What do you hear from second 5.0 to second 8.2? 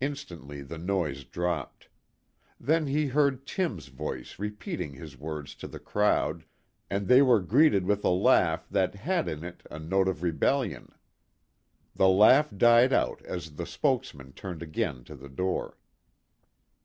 words to the crowd, and they were greeted with a